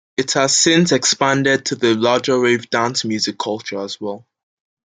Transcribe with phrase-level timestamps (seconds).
[0.17, 4.25] It has since expanded to the larger rave dance music culture as well.